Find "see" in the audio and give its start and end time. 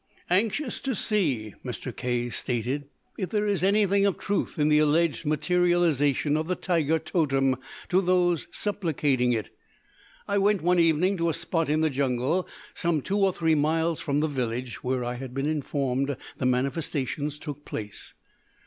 0.95-1.53